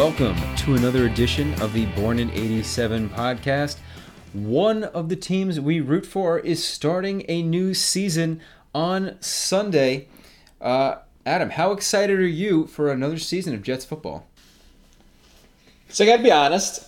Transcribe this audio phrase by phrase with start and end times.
[0.00, 3.76] welcome to another edition of the Born in 87 podcast.
[4.32, 8.40] One of the teams we root for is starting a new season
[8.74, 10.08] on Sunday.
[10.58, 14.26] Uh, Adam, how excited are you for another season of Jets football?
[15.90, 16.82] So I got to be honest,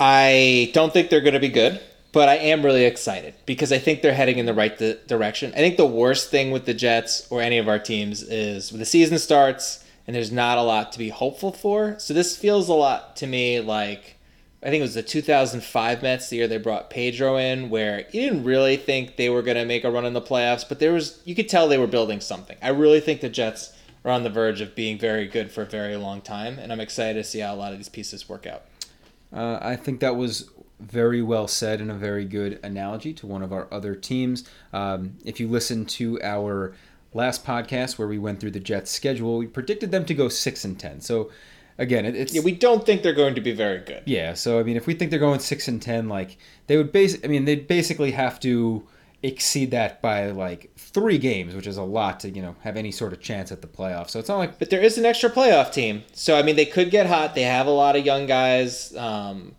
[0.00, 4.00] I don't think they're to be good, but I am really excited because I think
[4.00, 5.52] they're heading in the right di- direction.
[5.52, 8.78] I think the worst thing with the Jets or any of our teams is when
[8.78, 11.98] the season starts and there's not a lot to be hopeful for.
[11.98, 14.18] So this feels a lot to me like
[14.64, 18.22] I think it was the 2005 Mets, the year they brought Pedro in, where you
[18.22, 20.94] didn't really think they were going to make a run in the playoffs, but there
[20.94, 22.56] was you could tell they were building something.
[22.62, 23.74] I really think the Jets
[24.06, 26.80] are on the verge of being very good for a very long time, and I'm
[26.80, 28.62] excited to see how a lot of these pieces work out.
[29.30, 30.50] Uh, I think that was
[30.80, 34.48] very well said and a very good analogy to one of our other teams.
[34.72, 36.74] Um, if you listen to our
[37.14, 40.64] last podcast where we went through the Jets' schedule, we predicted them to go six
[40.64, 41.00] and ten.
[41.00, 41.30] So
[41.78, 44.02] again, it, it's Yeah, we don't think they're going to be very good.
[44.04, 44.34] yeah.
[44.34, 47.16] So I mean, if we think they're going six and ten, like they would base.
[47.24, 48.86] I mean, they'd basically have to
[49.22, 52.90] exceed that by like three games, which is a lot to you know have any
[52.92, 54.10] sort of chance at the playoffs.
[54.10, 56.66] So it's not like But there is an extra playoff team, so I mean they
[56.66, 57.34] could get hot.
[57.34, 58.94] They have a lot of young guys.
[58.96, 59.54] Um,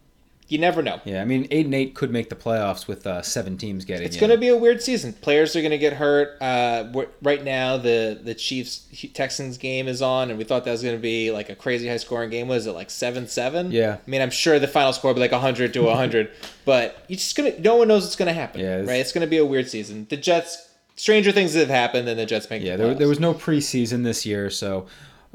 [0.48, 1.02] you never know.
[1.06, 1.22] yeah.
[1.22, 4.06] I mean, eight and eight could make the playoffs with uh, seven teams getting.
[4.06, 5.14] It's going to be a weird season.
[5.14, 6.38] Players are going to get hurt.
[6.42, 10.84] Uh, right now, the the Chiefs Texans game is on, and we thought that was
[10.84, 12.48] going to be like a crazy high scoring game.
[12.48, 13.72] Was it like seven seven?
[13.72, 13.98] Yeah.
[14.06, 16.32] I mean, I'm sure the final score will be like hundred to hundred,
[16.66, 18.62] but you just gonna no one knows what's going to happen.
[18.62, 19.00] Yeah, it's- right.
[19.00, 20.06] It's going to be a weird season.
[20.10, 22.68] The Jets, stranger things have happened than the Jets making.
[22.68, 24.86] Yeah, the there, there was no preseason this year, so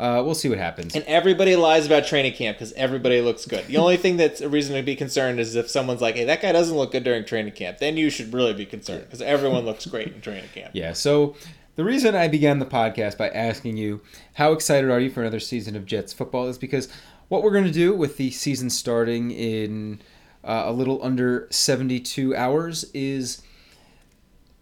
[0.00, 0.94] uh, we'll see what happens.
[0.96, 3.66] And everybody lies about training camp because everybody looks good.
[3.66, 6.40] The only thing that's a reason to be concerned is if someone's like, "Hey, that
[6.40, 9.66] guy doesn't look good during training camp," then you should really be concerned because everyone
[9.66, 10.70] looks great in training camp.
[10.72, 11.36] Yeah, so
[11.76, 14.00] the reason I began the podcast by asking you
[14.34, 16.88] how excited are you for another season of Jets football is because
[17.28, 20.00] what we're going to do with the season starting in
[20.42, 23.42] uh, a little under 72 hours is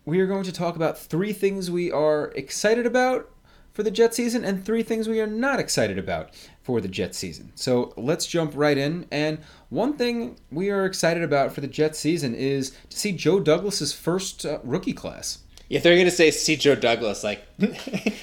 [0.05, 3.31] we are going to talk about three things we are excited about
[3.78, 7.15] for the Jet season and three things we are not excited about for the Jet
[7.15, 7.53] season.
[7.55, 9.06] So let's jump right in.
[9.12, 13.38] And one thing we are excited about for the Jet season is to see Joe
[13.38, 15.44] Douglas's first uh, rookie class.
[15.71, 17.47] If they're gonna say see Joe Douglas, like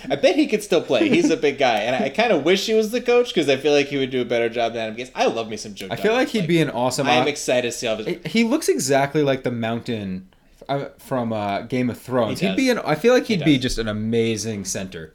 [0.10, 1.08] I bet he could still play.
[1.08, 3.56] He's a big guy, and I kind of wish he was the coach because I
[3.56, 5.12] feel like he would do a better job than Adam Gase.
[5.16, 5.88] I love me some Joe.
[5.90, 7.08] I feel like he'd be an awesome.
[7.08, 8.30] I'm excited to see how this.
[8.30, 10.34] he looks exactly like the Mountain
[10.68, 12.42] uh, from uh, Game of Thrones.
[12.42, 12.80] He He'd be an.
[12.80, 15.14] I feel like he'd be just an amazing center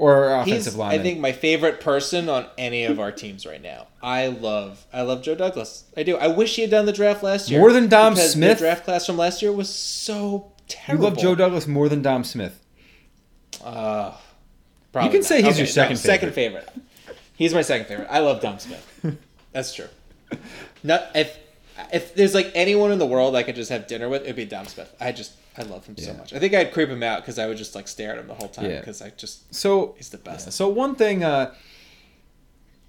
[0.00, 0.98] or offensive He's, lineman.
[0.98, 3.86] I think my favorite person on any of our teams right now.
[4.02, 5.84] I love, I love Joe Douglas.
[5.94, 6.16] I do.
[6.16, 7.60] I wish he had done the draft last year.
[7.60, 8.58] More than Dom Smith?
[8.58, 11.04] The draft class from last year was so terrible.
[11.04, 12.64] you love Joe Douglas more than Dom Smith.
[13.62, 14.14] Uh,
[14.90, 15.26] probably You can not.
[15.28, 16.68] say he's Okay, your second no, second favorite.
[17.36, 18.08] He's my second favorite.
[18.10, 19.18] I love Dom Smith.
[19.52, 19.88] That's true.
[20.82, 21.36] Not if
[21.92, 24.44] if there's like anyone in the world I could just have dinner with, it'd be
[24.44, 24.94] Dom Smith.
[25.00, 26.32] I just I love him so much.
[26.32, 28.34] I think I'd creep him out because I would just like stare at him the
[28.34, 28.78] whole time Yeah.
[28.78, 30.46] because I just So he's the best.
[30.46, 31.52] yeah, so one thing uh,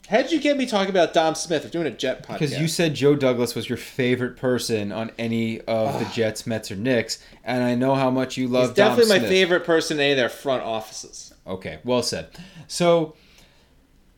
[0.10, 1.64] How did you get me talking about Dom Smith?
[1.64, 2.40] We're doing a Jet podcast.
[2.40, 6.72] because you said Joe Douglas was your favorite person on any of the Jets, Mets,
[6.72, 8.68] or Knicks, and I know how much you love.
[8.70, 11.34] He's definitely my favorite person in any of their front offices.
[11.48, 12.28] Okay, well said.
[12.68, 13.16] So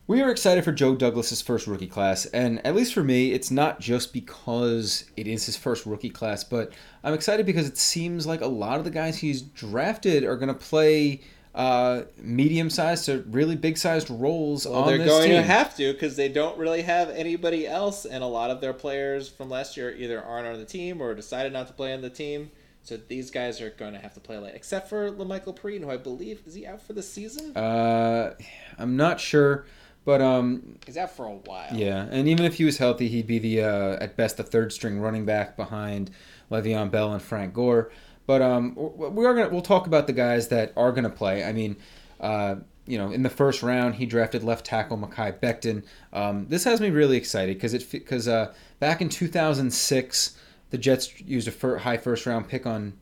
[0.08, 3.50] we are excited for Joe Douglas's first rookie class, and at least for me, it's
[3.52, 8.28] not just because it is his first rookie class, but I'm excited because it seems
[8.28, 11.22] like a lot of the guys he's drafted are going to play
[11.56, 15.38] uh, medium-sized to really big-sized roles Well, on they're this going team.
[15.38, 18.74] to have to because they don't really have anybody else, and a lot of their
[18.74, 22.02] players from last year either aren't on the team or decided not to play on
[22.02, 22.52] the team.
[22.82, 25.90] So these guys are going to have to play late, except for La'Mical Perine, who
[25.90, 27.56] I believe is he out for the season?
[27.56, 28.34] uh,
[28.78, 29.66] I'm not sure,
[30.06, 31.74] but um, He's out for a while.
[31.74, 34.72] Yeah, and even if he was healthy, he'd be the uh, at best the third
[34.74, 36.12] string running back behind
[36.52, 37.92] Le'Veon Bell and Frank Gore.
[38.26, 41.44] But um, we are gonna we'll talk about the guys that are gonna play.
[41.44, 41.76] I mean,
[42.20, 42.56] uh,
[42.86, 45.84] you know, in the first round, he drafted left tackle Mekhi Becton.
[46.12, 50.38] Um, this has me really excited because it because uh, back in 2006,
[50.70, 52.94] the Jets used a fir- high first round pick on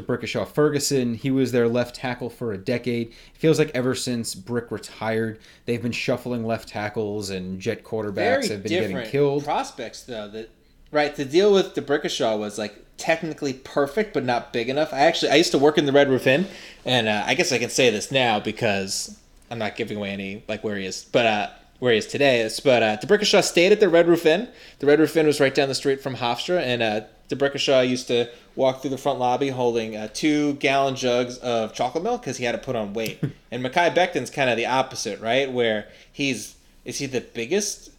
[0.00, 1.14] D'Brickashaw Ferguson.
[1.14, 3.08] He was their left tackle for a decade.
[3.08, 8.14] It feels like ever since Brick retired, they've been shuffling left tackles and jet quarterbacks
[8.14, 9.44] Very have been different getting killed.
[9.44, 10.28] prospects, though.
[10.28, 10.50] That
[10.92, 11.14] right.
[11.14, 14.92] The deal with D'Brickashaw was like technically perfect, but not big enough.
[14.92, 16.46] I actually I used to work in the Red Roof Inn,
[16.84, 19.18] and uh, I guess I can say this now because
[19.50, 22.40] I'm not giving away any like where he is, but uh, where he is today.
[22.40, 24.48] Is but uh, D'Brickashaw stayed at the Red Roof Inn.
[24.80, 28.06] The Red Roof Inn was right down the street from Hofstra, and uh, D'Brickashaw used
[28.08, 32.36] to walk through the front lobby holding uh, two gallon jugs of chocolate milk because
[32.38, 33.20] he had to put on weight.
[33.50, 35.50] and Mekhi Becton's kind of the opposite, right?
[35.52, 37.90] Where he's is he the biggest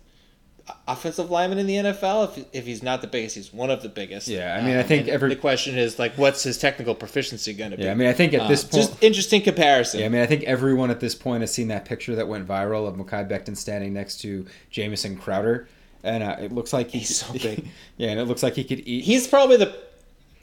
[0.88, 2.38] offensive lineman in the NFL?
[2.38, 4.28] If, if he's not the biggest, he's one of the biggest.
[4.28, 7.72] Yeah, I mean, I think every- the question is like, what's his technical proficiency going
[7.72, 7.84] to be?
[7.84, 10.00] Yeah, I mean, I think at this Um, point, just interesting comparison.
[10.02, 12.48] yeah, I mean, I think everyone at this point has seen that picture that went
[12.48, 15.68] viral of Mekhi Becton standing next to Jamison Crowder,
[16.04, 17.68] and uh, it looks like he, He's so big.
[17.98, 19.04] yeah, and it looks like he could eat.
[19.04, 19.76] he's probably the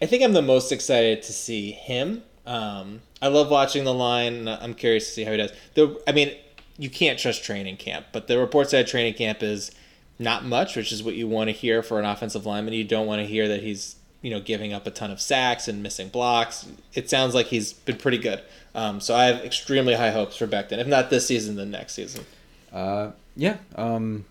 [0.01, 2.23] I think I'm the most excited to see him.
[2.47, 4.47] Um, I love watching the line.
[4.47, 5.53] I'm curious to see how he does.
[5.75, 6.35] The I mean,
[6.79, 9.71] you can't trust training camp, but the reports at training camp is
[10.19, 12.75] not much, which is what you want to hear for an offensive lineman.
[12.75, 15.67] You don't want to hear that he's you know giving up a ton of sacks
[15.69, 16.67] and missing blocks.
[16.95, 18.43] It sounds like he's been pretty good.
[18.75, 20.79] Um, so I have extremely high hopes for Becton.
[20.79, 22.25] If not this season, then next season.
[22.71, 23.57] Uh, yeah.
[23.75, 24.27] Um,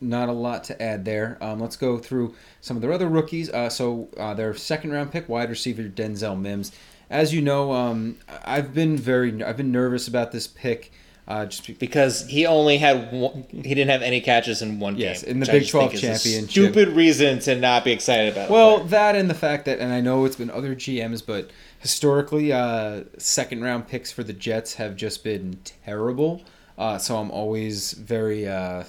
[0.00, 1.36] not a lot to add there.
[1.40, 3.50] Um, let's go through some of their other rookies.
[3.50, 6.72] Uh, so uh, their second round pick, wide receiver Denzel Mims.
[7.10, 10.92] As you know, um, I've been very, I've been nervous about this pick.
[11.28, 14.96] Uh, just be- because he only had one, he didn't have any catches in one
[14.96, 16.50] Yes, game in the Big 12 championship.
[16.50, 18.50] Stupid reason to not be excited about.
[18.50, 22.52] well, that and the fact that, and I know it's been other GMs, but historically,
[22.52, 26.42] uh, second round picks for the Jets have just been terrible.
[26.76, 28.84] Uh, so I'm always very uh,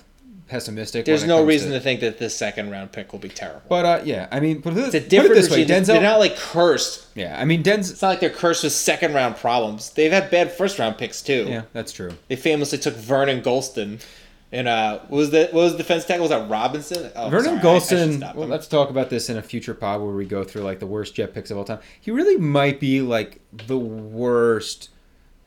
[0.51, 1.05] pessimistic.
[1.05, 3.63] there's no reason to, to think that this second round pick will be terrible.
[3.69, 5.65] But uh, yeah, I mean, but it's a put it different this way.
[5.65, 5.85] Denzel.
[5.87, 7.07] They're not like cursed.
[7.15, 7.91] yeah, I mean, Denzel.
[7.91, 9.89] It's not like they're cursed with second round problems.
[9.91, 11.45] They've had bad first round picks too.
[11.47, 12.11] Yeah, that's true.
[12.27, 14.05] They famously took Vernon Gholston.
[14.53, 16.23] And uh, was the what was the defense tackle?
[16.23, 17.09] Was that Robinson?
[17.15, 18.35] Oh, Vernon sorry, I- I Gholston.
[18.35, 20.85] well, let's talk about this in a future pod where we go through like the
[20.87, 21.79] worst Jet picks of all time.
[22.01, 24.89] He really might be like the worst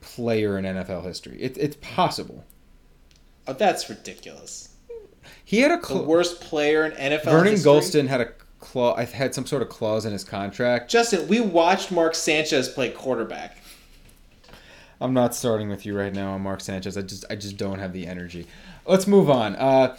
[0.01, 1.37] player in NFL history.
[1.39, 2.45] It, it's possible.
[3.47, 4.71] Oh, that's ridiculous.
[5.45, 7.73] He had a The worst player in NFL Vernon history?
[7.73, 8.99] Gholston had a clause.
[8.99, 10.91] I had some sort of clause in his contract.
[10.91, 13.59] Justin, we watched Mark Sanchez play quarterback.
[15.01, 16.97] I'm not starting with you right now on Mark Sanchez.
[16.97, 18.47] I just I just don't have the energy.
[18.87, 19.55] Let's move on.
[19.57, 19.97] Uh,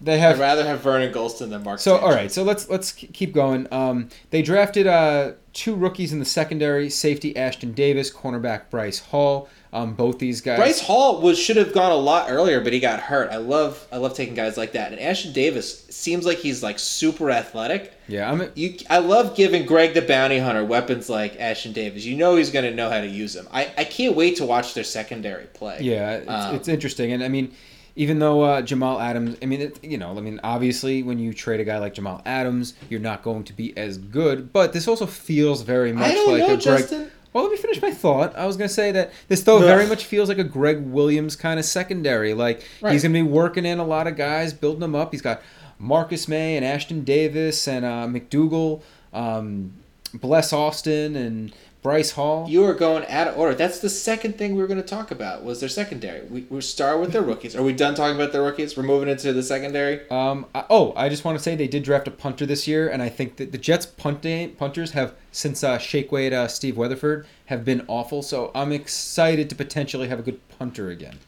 [0.00, 1.78] they I'd have rather have Vernon Gholston than Mark.
[1.78, 2.04] So Sanchez.
[2.04, 3.68] all right, so let's let's keep going.
[3.70, 9.48] Um, they drafted uh, two rookies in the secondary: safety Ashtyn Davis, cornerback Bryce Hall.
[9.72, 10.58] Um, both these guys.
[10.58, 13.30] Bryce Hall was should have gone a lot earlier, but he got hurt.
[13.30, 14.92] I love I love taking guys like that.
[14.92, 17.92] And Ashtyn Davis seems like he's like super athletic.
[18.08, 18.50] Yeah, I'm.
[18.56, 22.04] You, I love giving Gregg the Bounty Hunter weapons like Ashtyn Davis.
[22.04, 23.46] You know he's going to know how to use them.
[23.52, 25.78] I, I can't wait to watch their secondary play.
[25.82, 27.54] Yeah, it's, Um, it's interesting, and I mean,
[27.94, 31.32] even though uh, Jamal Adams, I mean, it, you know, I mean, obviously, when you
[31.32, 34.52] trade a guy like Jamal Adams, you're not going to be as good.
[34.52, 36.60] But this also feels very much don't like know, a Gregg.
[36.60, 37.10] Justin.
[37.32, 38.34] Well, let me finish my thought.
[38.36, 39.64] I was going to say that this though Ugh.
[39.64, 42.34] very much feels like a Gregg Williams kind of secondary.
[42.34, 42.92] Like Right.
[42.92, 45.12] he's going to be working in a lot of guys, building them up.
[45.12, 45.40] He's got
[45.78, 48.82] Marcus Maye and Ashtyn Davis and uh, McDougal,
[49.12, 49.72] um,
[50.12, 52.46] Bless Austin and Bryce Hall.
[52.48, 53.54] You are going out of order.
[53.54, 56.26] That's the second thing we were going to talk about was their secondary.
[56.26, 57.56] We, we start with their rookies.
[57.56, 58.76] Are we done talking about their rookies?
[58.76, 60.08] We're moving into the secondary.
[60.10, 62.88] Um, I, oh, I just want to say they did draft a punter this year,
[62.88, 66.76] and I think that the Jets punting punters have since uh, Shake Weight, uh, Steve
[66.76, 68.22] Weatherford have been awful.
[68.22, 71.18] So I'm excited to potentially have a good punter again.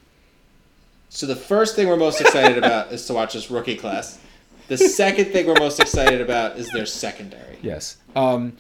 [1.09, 4.19] So the first thing we're most excited about is to watch this rookie class.
[4.69, 7.59] The second thing we're most excited about is their secondary.
[7.63, 7.97] Yes.
[8.17, 8.55] Um,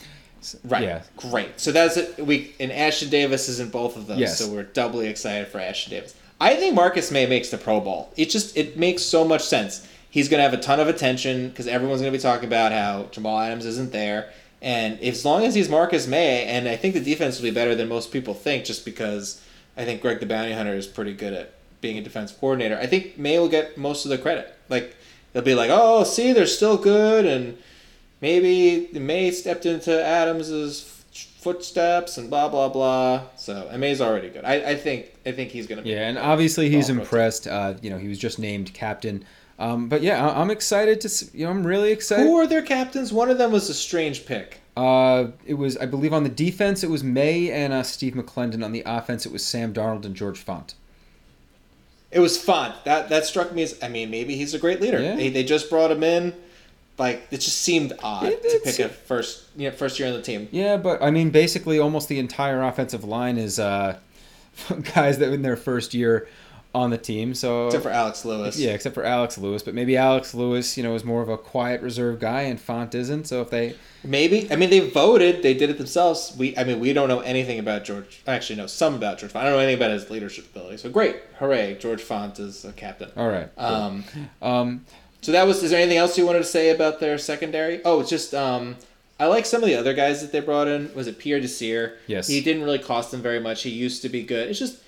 [0.64, 0.82] Right.
[0.82, 1.02] Yeah.
[1.16, 1.58] Great.
[1.60, 2.24] So that's it.
[2.24, 4.18] We and Ashtyn Davis is in both of those.
[4.18, 4.38] Yes.
[4.38, 6.14] So we're doubly excited for Ashtyn Davis.
[6.40, 8.12] I think Marcus Maye makes the Pro Bowl.
[8.16, 9.86] It just it makes so much sense.
[10.10, 12.72] He's going to have a ton of attention because everyone's going to be talking about
[12.72, 14.30] how Jamal Adams isn't there.
[14.60, 17.74] And as long as he's Marcus Maye, and I think the defense will be better
[17.74, 19.42] than most people think, just because
[19.76, 22.78] I think Gregg the Bounty Hunter is pretty good at being a defense coordinator.
[22.78, 24.54] I think Maye will get most of the credit.
[24.68, 24.96] Like
[25.32, 27.58] they'll be like, "Oh, see, they're still good," and
[28.22, 30.88] maybe Maye stepped into Adams's
[31.40, 33.24] footsteps and blah blah blah.
[33.36, 34.44] So and Maye's already good.
[34.44, 35.82] I, I think I think he's gonna.
[35.82, 37.46] Be Yeah, and obviously he's impressed.
[37.46, 39.24] Uh, you know, he was just named captain.
[39.58, 41.08] Um, but yeah, I- I'm excited to.
[41.08, 42.24] s- You know, I'm really excited.
[42.24, 43.12] Who are their captains?
[43.12, 44.60] One of them was a strange pick.
[44.76, 48.64] Uh, it was, I believe, on the defense it was Maye and uh, Steve McLendon.
[48.64, 50.72] On the offense, it was Sam Darnold and George Fant.
[52.10, 52.72] It was fun.
[52.84, 53.78] That that struck me as.
[53.82, 55.00] I mean, maybe he's a great leader.
[55.02, 55.16] Yeah.
[55.16, 56.32] They, they just brought him in.
[56.98, 60.14] Like it just seemed odd It- to pick a first you know, first year on
[60.14, 60.48] the team.
[60.52, 63.96] Yeah, but I mean, basically, almost the entire offensive line is uh,
[64.94, 66.28] guys that in their first year
[66.74, 67.34] on the team.
[67.34, 68.58] So Except for Alex Lewis.
[68.58, 71.36] yeah, except for Alex Lewis, but maybe Alex Lewis, you know, is more of a
[71.36, 73.26] quiet, reserve guy, and Fant isn't.
[73.26, 74.50] So if they, Maybe.
[74.50, 75.42] I mean, they voted.
[75.42, 76.34] They did it themselves.
[76.38, 76.56] We.
[76.56, 78.22] I mean, we don't know anything about George.
[78.26, 79.40] I actually know some about George Fant.
[79.40, 80.78] I don't know anything about his leadership ability.
[80.78, 81.76] So great, hooray!
[81.78, 83.10] George Fant is a captain.
[83.16, 83.66] all right, cool.
[83.66, 84.04] Um,
[84.40, 84.84] um,
[85.22, 85.62] so that was.
[85.62, 87.80] Is there anything else you wanted to say about their secondary?
[87.84, 88.34] Oh, it's just.
[88.34, 88.76] Um,
[89.18, 90.92] I like some of the other guys that they brought in.
[90.94, 91.98] Was it Pierre Desir?
[92.08, 92.26] Yes.
[92.26, 93.62] He didn't really cost them very much.
[93.62, 94.48] He used to be good.
[94.48, 94.82] It's just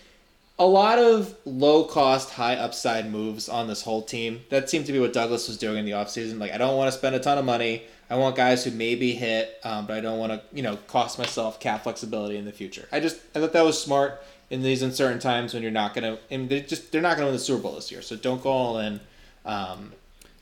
[0.58, 4.40] a lot of low cost, high upside moves on this whole team.
[4.50, 6.38] That seemed to be what Douglas was doing in the offseason.
[6.38, 7.84] Like, I don't want to spend a ton of money.
[8.10, 11.18] I want guys who maybe hit, um, but I don't want to, you know, cost
[11.18, 12.88] myself cap flexibility in the future.
[12.92, 16.16] I just, I thought that was smart in these uncertain times when you're not going
[16.16, 18.02] to, and they just, they're not going to win the Super Bowl this year.
[18.02, 19.00] So don't go all in.
[19.44, 19.92] Um,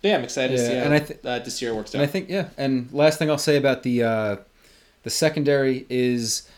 [0.02, 1.94] but yeah, I'm excited to Yeah, see how and I th- uh, this year works
[1.94, 2.00] out.
[2.00, 2.48] And I think yeah.
[2.58, 4.36] And last thing I'll say about the uh,
[5.04, 6.48] the secondary is,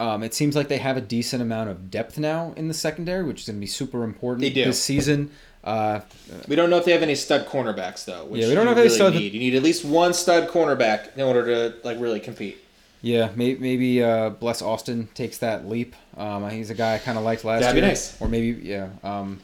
[0.00, 3.22] um, it seems like they have a decent amount of depth now in the secondary,
[3.24, 4.64] which is going to be super important They do.
[4.64, 5.30] this season.
[5.64, 6.00] Uh,
[6.48, 8.24] We don't know if they have any stud cornerbacks though.
[8.24, 9.32] Which Yeah, we don't know you if they really stud- need.
[9.32, 12.58] You need at least one stud cornerback in order to like really compete.
[13.00, 15.94] yeah, maybe, maybe uh, Bless Austin takes that leap.
[16.16, 17.88] Um, he's a guy I kind of liked last That'd be year.
[17.88, 18.20] nice.
[18.20, 18.88] Or maybe yeah.
[19.04, 19.40] Um,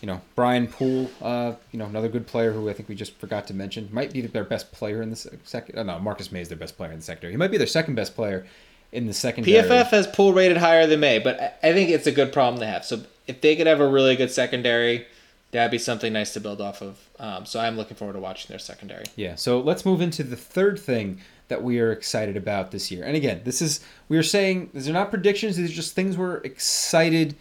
[0.00, 3.16] you know, Brian Poole, uh, you know, another good player who I think we just
[3.18, 5.78] forgot to mention, might be their best player in the se- second.
[5.78, 7.32] Oh, no, Marcus Maye is their best player in the secondary.
[7.32, 8.46] He might be their second best player
[8.92, 9.62] in the secondary.
[9.62, 12.60] PFF has Poole rated higher than Maye, but I I think it's a good problem
[12.60, 12.84] to have.
[12.84, 15.06] So if they could have a really good secondary,
[15.50, 16.98] that'd be something nice to build off of.
[17.18, 19.04] Um, so I'm looking forward to watching their secondary.
[19.16, 19.34] Yeah.
[19.34, 23.04] So let's move into the third thing that we are excited about this year.
[23.04, 25.56] And again, this is we are saying these are not predictions.
[25.56, 27.36] These are just things we're excited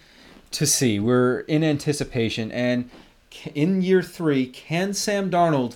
[0.56, 1.00] to see.
[1.00, 2.52] We're in anticipation.
[2.52, 2.90] And
[3.54, 5.76] in year three, can Sam Darnold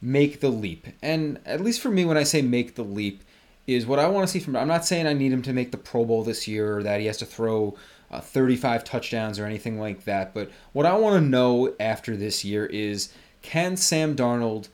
[0.00, 0.86] make the leap?
[1.02, 3.22] And at least for me, when I say make the leap,
[3.66, 4.56] is what I want to see from.
[4.56, 7.00] I'm not saying I need him to make the Pro Bowl this year or that
[7.00, 7.76] he has to throw
[8.10, 10.32] uh, 35 touchdowns or anything like that.
[10.32, 14.68] But what I want to know after this year is can Sam Darnold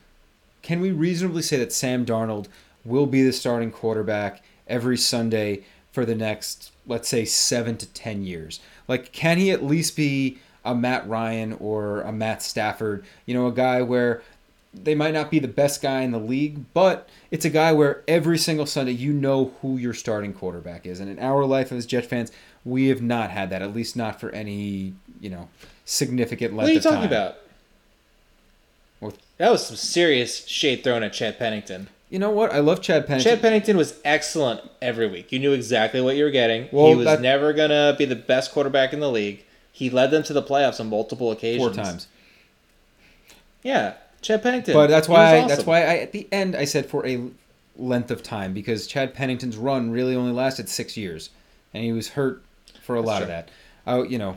[0.63, 2.47] can we reasonably say that Sam Darnold
[2.87, 8.25] will be the starting quarterback every Sunday for the next, let's say, seven to ten
[8.25, 8.61] years?
[8.89, 13.05] Like, can he at least be a Matt Ryan or a Matt Stafford?
[13.27, 14.23] You know, a guy where
[14.75, 18.03] they might not be the best guy in the league, but it's a guy where
[18.09, 20.99] every single Sunday you know who your starting quarterback is.
[21.01, 22.33] And in our life as Jet fans,
[22.65, 25.49] we have not had that, at least not for any, you know,
[25.85, 27.07] significant length What are you of talking time.
[27.09, 27.37] about?
[29.01, 31.89] Well- That was some serious shade thrown at Chad Pennington.
[32.15, 32.53] You know what?
[32.53, 33.33] I love Chad Pennington.
[33.33, 35.33] Chad Pennington was excellent every week.
[35.33, 36.69] You knew exactly what you were getting.
[36.71, 39.43] Well, he was that- never gonna be the best quarterback in the league.
[39.73, 41.75] He led them to the playoffs on multiple occasions.
[41.75, 42.07] Four times.
[43.65, 44.75] Yeah, Chad Pennington.
[44.75, 45.49] But that's why awesome.
[45.49, 47.31] that's why I at the end I said for a
[47.77, 51.31] length of time because Chad Pennington's run really only lasted six years,
[51.73, 52.45] and he was hurt
[52.81, 53.49] for a That's lot of that.
[53.87, 54.35] Uh, you know,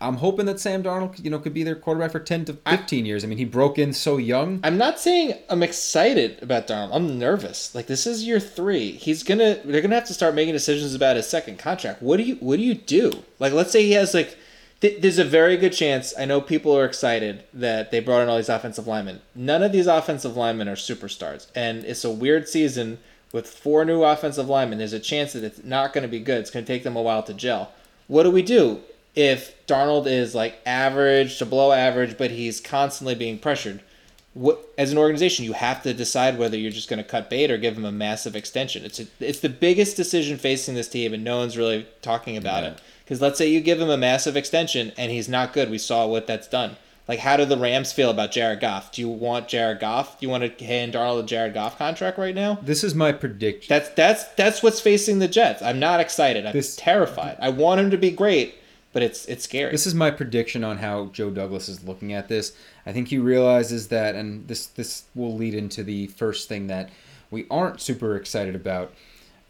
[0.00, 3.06] I'm hoping that Sam Darnold, you know, could be their quarterback for ten to fifteen
[3.06, 3.22] years.
[3.22, 4.60] I mean, he broke in so young.
[4.64, 6.90] I'm not saying I'm excited about Darnold.
[6.92, 7.74] I'm nervous.
[7.74, 8.92] Like this is year three.
[8.92, 9.60] He's gonna.
[9.64, 12.02] They're gonna have to start making decisions about his second contract.
[12.02, 13.22] What do you What do you do?
[13.38, 14.36] Like let's say he has like.
[14.80, 16.12] th- There's a very good chance.
[16.18, 19.20] I know people are excited that they brought in all these offensive linemen.
[19.34, 22.98] None of these offensive linemen are superstars, and it's a weird season
[23.32, 24.78] with four new offensive linemen.
[24.78, 26.40] There's a chance that it's not going to be good.
[26.40, 27.70] It's going to take them a while to gel.
[28.08, 28.80] What do we do
[29.14, 33.80] if Darnold is like average to below average, but he's constantly being pressured?
[34.36, 37.50] what as an organization you have to decide whether you're just going to cut bait
[37.50, 38.84] or give him a massive extension.
[38.84, 42.62] It's a, it's the biggest decision facing this team, and no one's really talking about
[42.62, 42.70] Yeah.
[42.72, 42.80] it.
[43.02, 45.70] Because let's say you give him a massive extension and he's not good.
[45.70, 46.76] We saw what that's done.
[47.08, 48.90] Like, how do the Rams feel about Jared Goff?
[48.90, 50.18] Do you want Jared Goff?
[50.18, 52.58] Do you want to hand Darnold a Jared Goff contract right now?
[52.62, 53.66] This is my prediction.
[53.68, 55.62] That's that's that's what's facing the Jets.
[55.62, 56.44] I'm not excited.
[56.46, 57.36] I'm This- terrified.
[57.40, 58.56] I want him to be great,
[58.92, 59.70] but it's it's scary.
[59.70, 62.52] This is my prediction on how Joe Douglas is looking at this.
[62.84, 66.90] I think he realizes that, and this this will lead into the first thing that
[67.30, 68.92] we aren't super excited about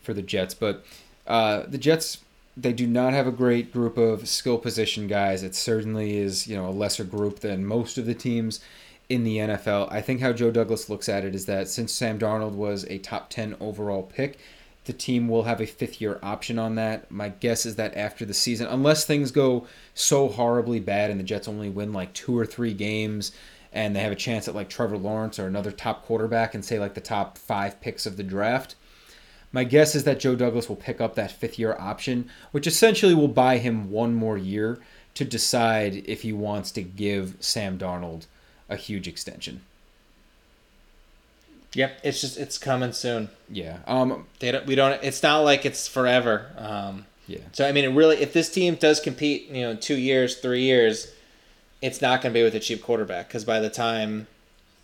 [0.02, 0.52] for the Jets.
[0.52, 0.84] But
[1.26, 2.18] uh, the Jets,
[2.56, 5.42] they do not have a great group of skill position guys.
[5.42, 8.60] It certainly is, you know, a lesser group than most of the teams
[9.08, 9.92] in the NFL.
[9.92, 12.98] I think how Joe Douglas looks at it is that since Sam Darnold was a
[12.98, 14.38] top ten overall pick,
[14.86, 17.10] the team will have a fifth year option on that.
[17.10, 21.24] My guess is that after the season, unless things go so horribly bad and the
[21.24, 23.32] Jets only win like two or three games
[23.72, 26.78] and they have a chance at like Trevor Lawrence or another top quarterback and say
[26.78, 28.76] like the top five picks of the draft,
[29.56, 33.14] my guess is that Joe Douglas will pick up that fifth year option, which essentially
[33.14, 34.78] will buy him one more year
[35.14, 38.26] to decide if he wants to give Sam Darnold
[38.68, 39.62] a huge extension.
[41.72, 43.30] yep, it's just it's coming soon.
[43.48, 43.78] Yeah.
[43.86, 44.26] Um.
[44.40, 44.66] They don't.
[44.66, 45.02] We don't.
[45.02, 46.50] It's not like it's forever.
[46.58, 47.38] Um, Yeah.
[47.52, 50.64] So I mean, it really, if this team does compete, you know, two years, three
[50.64, 51.14] years,
[51.80, 54.26] it's not going to be with a cheap quarterback because by the time,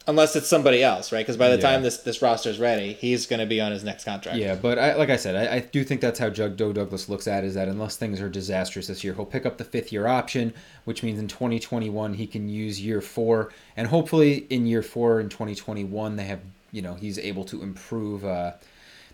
[0.07, 1.21] unless it's somebody else, right?
[1.25, 1.71] Because by the Yeah.
[1.71, 4.39] time this this roster is ready, he's going to be on his next contract.
[4.39, 7.09] Yeah, but I, like I said, I, I do think that's how Jug Joe Douglas
[7.09, 9.65] looks at it, is that unless things are disastrous this year, he'll pick up the
[9.65, 10.53] fifth year option,
[10.85, 15.29] which means in 2021 he can use year four, and hopefully in year four in
[15.29, 16.41] 2021 they have,
[16.73, 18.53] you know, he's able to improve uh,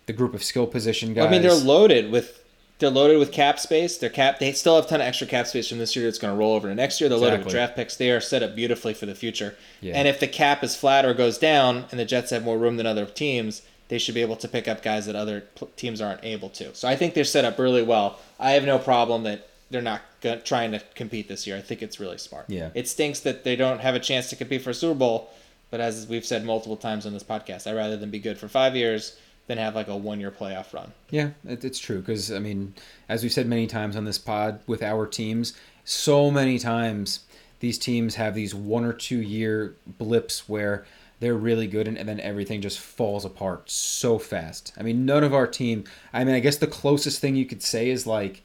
[0.07, 1.27] the group of skill position guys.
[1.27, 2.43] I mean, they're loaded with
[2.79, 3.97] they're loaded with cap space.
[3.97, 4.39] They're cap.
[4.39, 6.37] They still have a ton of extra cap space from this year that's going to
[6.39, 7.09] roll over to next year.
[7.09, 7.97] They're loaded with draft picks.
[7.97, 9.55] They are set up beautifully for the future.
[9.81, 9.93] Yeah.
[9.95, 12.77] And if the cap is flat or goes down, and the Jets have more room
[12.77, 15.43] than other teams, they should be able to pick up guys that other
[15.75, 16.73] teams aren't able to.
[16.73, 18.19] So I think they're set up really well.
[18.39, 20.01] I have no problem that they're not
[20.45, 21.57] trying to compete this year.
[21.57, 22.45] I think it's really smart.
[22.47, 22.69] Yeah.
[22.75, 25.29] It stinks that they don't have a chance to compete for a Super Bowl,
[25.69, 28.47] but as we've said multiple times on this podcast, I'd rather them be good for
[28.47, 29.17] five years
[29.49, 30.93] than have like a one year playoff run.
[31.09, 32.75] Yeah, it's true because I mean,
[33.09, 35.53] as we've said many times on this pod with our teams,
[35.83, 37.21] so many times
[37.59, 40.85] these teams have these one or two year blips where
[41.19, 44.71] they're really good and, and then everything just falls apart so fast.
[44.77, 45.83] I mean, none of our team.
[46.13, 48.43] I mean, I guess the closest thing you could say is like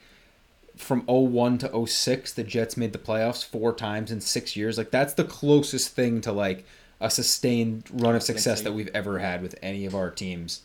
[0.75, 4.79] from 01 to 06 the Jets made the playoffs four times in 6 years.
[4.79, 6.65] Like that's the closest thing to like
[6.99, 10.63] a sustained run of success that we've ever had with any of our teams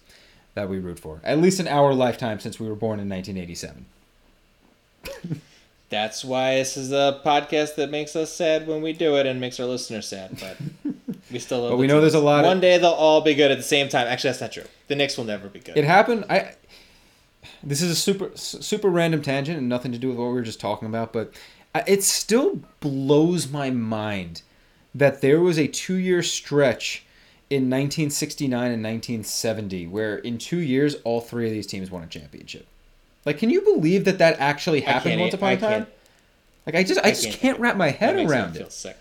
[0.56, 1.20] that we root for.
[1.24, 3.86] At least in our lifetime since we were born in 1987.
[5.90, 9.42] That's why this is a podcast that makes us sad when we do it and
[9.42, 10.40] makes our listeners sad.
[10.40, 10.58] But
[11.32, 11.62] we still.
[11.64, 12.04] love But we know teams.
[12.14, 14.06] there's a lot of- One day they'll all be good at the same time.
[14.08, 14.66] Actually, that's not true.
[14.88, 15.78] The Knicks will never be good.
[15.78, 16.26] It happened.
[16.30, 16.54] I.
[17.64, 20.42] This is a super super random tangent and nothing to do with what we were
[20.42, 21.34] just talking about, but
[21.88, 24.42] it still blows my mind
[24.94, 27.04] that there was a two year stretch
[27.50, 32.08] in 1969 and 1970 where in two years all three of these teams won a
[32.08, 32.68] championship.
[33.26, 35.88] Like, can you believe that that actually happened once upon a time?
[36.66, 37.36] Like, I just I, I just can't.
[37.36, 38.72] can't wrap my head around feel it.
[38.72, 38.98] Sick.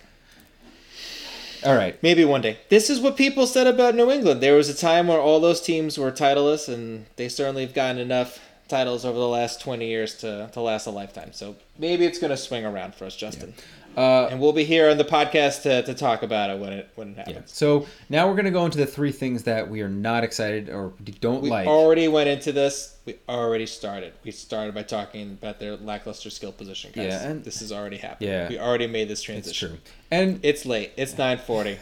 [1.64, 2.00] All right.
[2.02, 2.58] Maybe one day.
[2.68, 4.40] This is what people said about New England.
[4.40, 7.98] There was a time where all those teams were titleless, and they certainly have gotten
[7.98, 11.32] enough titles over the last 20 years to, to last a lifetime.
[11.32, 13.54] So maybe it's going to swing around for us, Justin.
[13.96, 16.88] Uh, And we'll be here on the podcast to, to talk about it when it
[16.94, 17.24] when it yeah.
[17.26, 17.52] happens.
[17.52, 20.92] So now we're gonna go into the three things that we are not excited or
[21.20, 21.66] don't We like.
[21.66, 22.96] already went into this.
[23.06, 24.12] We already started.
[24.22, 27.06] We started by talking about their lackluster skill position, guys.
[27.06, 28.28] Yeah, and- this has already happened.
[28.30, 28.48] Yeah.
[28.48, 29.68] we already made this it's transition.
[29.70, 29.78] true.
[30.10, 30.92] And It's late.
[30.96, 31.76] It's nine forty.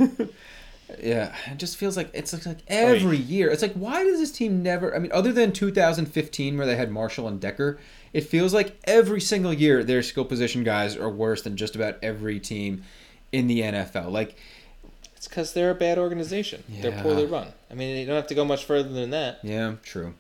[1.03, 3.51] Yeah, it just feels like it's like, like every year.
[3.51, 4.95] It's like why does this team never?
[4.95, 7.79] I mean, other than 2015 where they had Marshall and Decker,
[8.17, 11.99] it feels like every single year their skill position guys are worse than just about
[12.03, 12.83] every team
[13.31, 14.11] in the NFL.
[14.11, 14.39] Like,
[15.15, 16.65] it's because they're a bad organization.
[16.81, 17.49] They're poorly run.
[17.71, 19.41] I mean, you don't have to go much further than that.
[19.43, 20.15] yeah, true.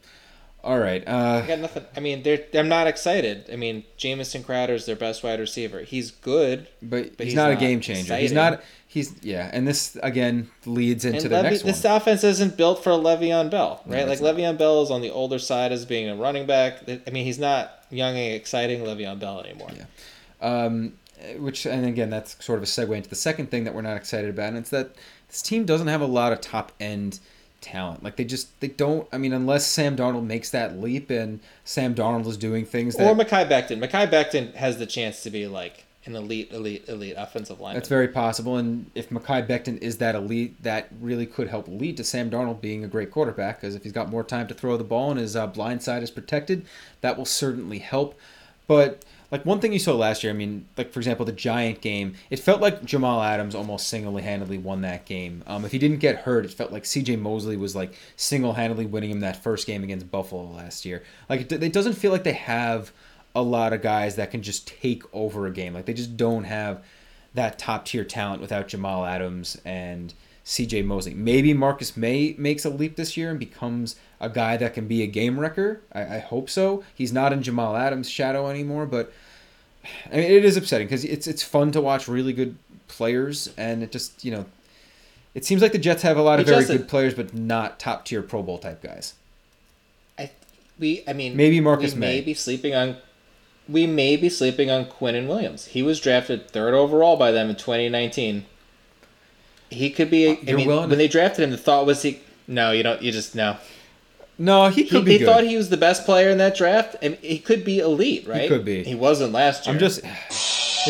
[0.62, 1.02] All right.
[1.08, 1.84] Uh, I got nothing.
[1.96, 2.44] I mean, they're.
[2.52, 3.48] I'm not excited.
[3.50, 5.80] I mean, Jamison Crowder's their best wide receiver.
[5.80, 6.66] He's good.
[6.82, 8.16] but, But he's, he's not, a game changer.
[8.16, 8.62] He's not.
[8.96, 11.72] He's yeah, and this again leads into and the Levy, next one.
[11.74, 14.08] this offense isn't built for Le'Veon Bell, right?
[14.08, 16.78] it's like Le'Veon Bell is on the older side as being a running back.
[16.88, 19.68] I mean, he's not young and exciting Le'Veon Bell anymore.
[19.76, 19.84] Yeah.
[20.40, 20.94] Um,
[21.36, 23.98] which and again that's sort of a segue into the second thing that we're not
[23.98, 24.94] excited about, and it's that
[25.28, 27.20] this team doesn't have a lot of top end
[27.60, 28.02] talent.
[28.02, 29.06] Like they just they don't.
[29.12, 33.06] I mean, unless Sam Darnold makes that leap and Sam Darnold is doing things that
[33.06, 33.78] Or Mekhi Becton.
[33.78, 37.74] Mekhi Becton has the chance to be like an elite, elite, elite offensive line.
[37.74, 38.56] that's very possible.
[38.56, 42.60] And if Mekhi Becton is that elite, that really could help lead to Sam Darnold
[42.60, 43.60] being a great quarterback.
[43.60, 46.02] Because if he's got more time to throw the ball and his uh, blind side
[46.02, 46.66] is protected,
[47.00, 48.18] that will certainly help.
[48.66, 51.80] But like one thing you saw last year, I mean, like for example, the Giant
[51.80, 55.42] game, it felt like Jamal Adams almost single-handedly won that game.
[55.46, 57.16] Um, if he didn't get hurt, it felt like C.J.
[57.16, 61.02] Mosley was like single-handedly winning him that first game against Buffalo last year.
[61.28, 62.92] Like it, it doesn't feel like they have
[63.36, 65.74] a lot of guys that can just take over a game.
[65.74, 66.82] Like they just don't have
[67.34, 71.12] that top tier talent without Jamal Adams and CJ Mosley.
[71.12, 75.02] Maybe Marcus Maye makes a leap this year and becomes a guy that can be
[75.02, 75.82] a game wrecker.
[75.92, 76.82] I, I hope so.
[76.94, 79.12] He's not in Jamal Adams' shadow anymore, but
[80.10, 82.56] I mean, it is upsetting because it's it's fun to watch really good
[82.88, 84.46] players, and it just you know,
[85.34, 86.78] it seems like the Jets have a lot of very Justin.
[86.78, 89.12] good players, but not top tier Pro Bowl type guys.
[90.18, 90.30] I,
[90.78, 92.24] we, I mean, Maybe Marcus we may Maye.
[92.24, 92.96] be sleeping on.
[93.68, 95.66] We may be sleeping on Quinnen Williams.
[95.66, 98.44] He was drafted third overall by them in 2019.
[99.70, 100.28] He could be.
[100.30, 102.20] I You're mean, willing when they drafted him, the thought was he.
[102.46, 103.02] No, you don't.
[103.02, 103.56] You just no.
[104.38, 105.26] No, he He, could they be good.
[105.26, 106.94] thought he was the best player in that draft.
[107.02, 108.42] and he could be elite, right?
[108.42, 108.84] He could be.
[108.84, 109.74] He wasn't last year.
[109.74, 109.98] I'm just.
[110.00, 110.04] It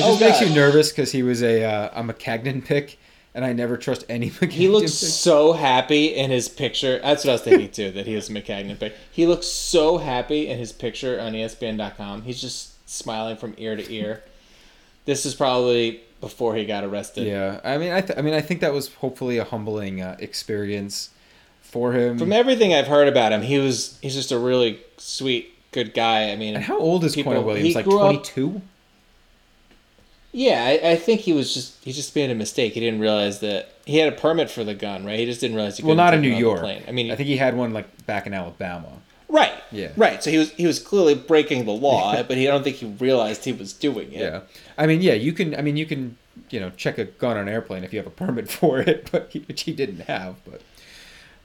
[0.04, 0.48] Oh, just makes God.
[0.50, 2.98] you nervous because he was a uh, a Maccagnan pick,
[3.36, 4.50] and I never trust any Maccagnan.
[4.50, 6.98] He looks so happy in his picture.
[6.98, 7.90] That's what I was thinking too.
[7.92, 8.94] That he was a Maccagnan pick.
[9.12, 12.22] He looks so happy in his picture on ESPN.com.
[12.22, 14.24] He's just smiling from ear to ear.
[15.04, 17.26] This is probably before he got arrested.
[17.26, 20.16] Yeah, I mean, I, th- I mean, I think that was hopefully a humbling uh,
[20.18, 21.10] experience
[21.60, 22.18] for him.
[22.18, 26.30] From everything I've heard about him, he was he's just a really sweet, good guy.
[26.32, 27.74] I mean, and how old is Quinn Williams?
[27.74, 28.62] Like twenty two.
[30.36, 32.74] Yeah, I, I think he was just he just made a mistake.
[32.74, 35.18] He didn't realize that he had a permit for the gun, right?
[35.18, 36.60] He just didn't realize he Well, not in New it on the York.
[36.60, 36.82] Plane.
[36.86, 38.88] I mean, I think he had one like back in Alabama.
[39.30, 39.54] Right.
[39.72, 39.92] Yeah.
[39.96, 40.22] Right.
[40.22, 42.86] So he was he was clearly breaking the law, but he I don't think he
[42.86, 44.20] realized he was doing it.
[44.20, 44.40] Yeah,
[44.76, 45.54] I mean, yeah, you can.
[45.54, 46.18] I mean, you can.
[46.50, 49.08] You know, check a gun on an airplane if you have a permit for it,
[49.10, 50.36] but he, which he didn't have.
[50.44, 50.60] But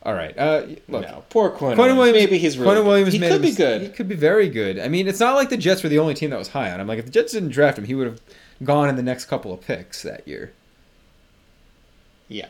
[0.04, 1.78] all right, uh, look, No, poor Quinn.
[1.78, 2.18] Quinnen Williams.
[2.18, 2.86] Maybe he's really good.
[2.86, 3.14] Williams.
[3.14, 3.82] He could a be good.
[3.84, 4.80] He could be very good.
[4.80, 6.82] I mean, it's not like the Jets were the only team that was high on
[6.82, 6.88] him.
[6.88, 8.20] Like if the Jets didn't draft him, he would have
[8.64, 10.54] gone in the next couple of picks that year.
[12.28, 12.48] Yeah.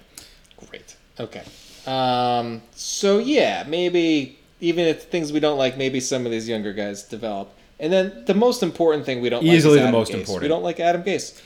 [0.69, 0.95] Great.
[1.19, 1.43] Okay.
[1.87, 2.61] Um.
[2.73, 7.03] So yeah, maybe even if things we don't like, maybe some of these younger guys
[7.03, 7.51] develop.
[7.79, 10.19] And then the most important thing we don't like Easily is the Adam most Gase.
[10.19, 10.43] important.
[10.43, 11.41] We don't like Adam Gase.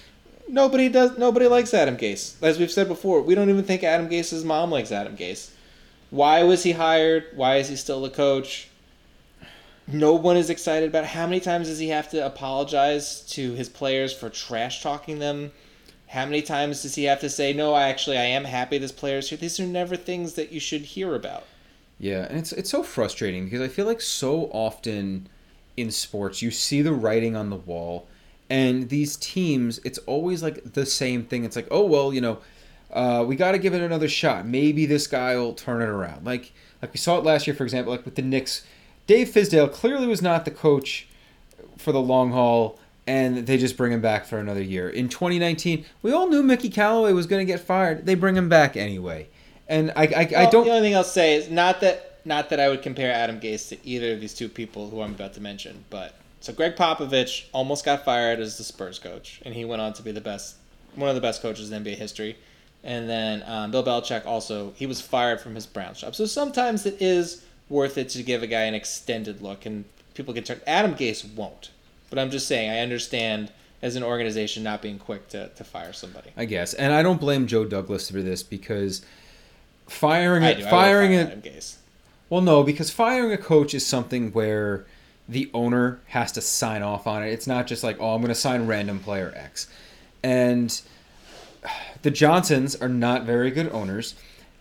[0.50, 1.18] Nobody does.
[1.18, 2.36] Nobody likes Adam Gase.
[2.44, 5.52] As we've said before, we don't even think Adam Gase's mom likes Adam Gase.
[6.10, 7.26] Why was he hired?
[7.36, 8.68] Why is he still the coach?
[9.88, 13.70] No one is excited about how many times does he have to apologize to his
[13.70, 15.52] players for trash talking them?
[16.08, 18.92] How many times does he have to say, "No, I actually I am happy this
[18.92, 19.38] player's here"?
[19.38, 21.44] These are never things that you should hear about.
[22.00, 25.28] Yeah, and it's it's so frustrating because I feel like so often
[25.78, 28.08] in sports you see the writing on the wall,
[28.50, 31.44] and these teams it's always like the same thing.
[31.44, 32.40] It's like, oh well, you know,
[32.92, 34.48] uh, we got to give it another shot.
[34.48, 36.26] Maybe this guy will turn it around.
[36.26, 38.64] Like like we saw it last year, for example, like with the Knicks.
[39.08, 41.08] Dave Fizdale clearly was not the coach
[41.78, 44.90] for the long haul, and they just bring him back for another year.
[44.90, 48.06] In 2019, we all knew Mickey Callaway was going to get fired.
[48.06, 49.28] They bring him back anyway.
[49.68, 50.66] And I, I, I don't.
[50.66, 53.70] The only thing I'll say is not that not that I would compare Adam Gase
[53.70, 57.46] to either of these two people who I'm about to mention, but so Gregg Popovich
[57.54, 60.56] almost got fired as the Spurs coach, and he went on to be the best,
[60.94, 62.38] one of the best coaches in NBA history.
[62.84, 66.16] And then um, Bill Belichick also he was fired from his Browns job.
[66.16, 70.34] So sometimes it is worth it to give a guy an extended look, and people
[70.34, 70.62] can turn.
[70.68, 71.72] Adam Gase won't,
[72.10, 73.52] but I'm just saying I understand
[73.82, 76.32] as an organization not being quick to, to fire somebody.
[76.38, 79.06] I guess, and I don't blame Joe Douglas for this because
[79.88, 81.78] firing it, firing fire it.
[82.30, 84.86] Well, no, because firing a coach is something where
[85.30, 87.30] the owner has to sign off on it.
[87.30, 89.68] It's not just like, oh, I'm going to sign random player X,
[90.24, 90.82] and
[92.02, 94.16] the Johnsons are not very good owners.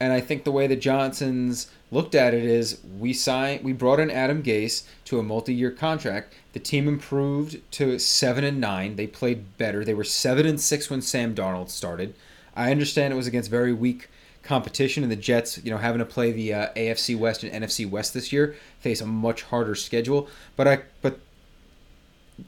[0.05, 3.99] And I think the way the Johnsons looked at it is we signed we brought
[3.99, 6.35] in Adam Gase to a multi-year contract.
[6.53, 8.97] The team improved to 7 and 9.
[8.97, 9.83] They played better.
[9.83, 12.15] They were 7 and 6 when Sam Darnold started.
[12.55, 14.11] I understand it was against very weak
[14.43, 17.89] competition and the Jets, you know, having to play the uh, AFC West and NFC
[17.89, 21.19] West this year, face a much harder schedule, but I but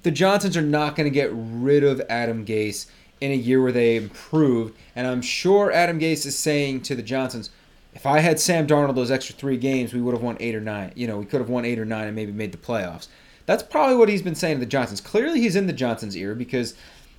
[0.03, 2.87] the Johnsons are not going to get rid of Adam Gase
[3.21, 4.77] in a year where they improved.
[4.95, 7.51] And I'm sure Adam Gase is saying to the Johnsons,
[7.95, 10.61] if I had Sam Darnold those extra three games, we would have won eight or
[10.61, 10.93] nine.
[10.95, 13.09] You know, we could have won eight or nine and maybe made the playoffs.
[13.47, 15.01] That's probably what he's been saying to the Johnsons.
[15.01, 16.75] Clearly, he's in the Johnsons' ear because